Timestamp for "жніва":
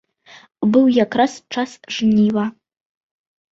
1.99-2.45